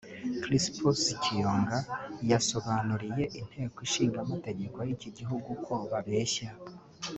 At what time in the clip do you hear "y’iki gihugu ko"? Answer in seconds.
4.87-5.73